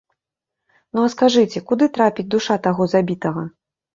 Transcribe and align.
Ну, 0.93 1.01
а 1.01 1.09
скажыце, 1.15 1.61
куды 1.71 1.89
трапіць 1.97 2.27
душа 2.37 2.57
таго 2.69 2.87
забітага? 2.97 3.47